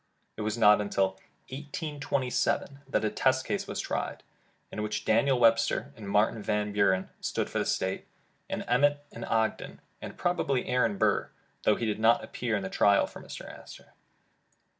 [0.35, 1.09] It was not until
[1.51, 4.23] 1827 that a test case was tried,
[4.71, 8.07] in which Daniel Webster and Martin Van Bur en stood for the State,
[8.49, 11.29] and Emmet, Ogden, and probably Aaron Burr,
[11.65, 13.47] though he did not appear in the trial, for Mr.
[13.47, 13.93] Astor.